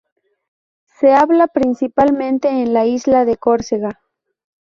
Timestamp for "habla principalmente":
1.13-2.47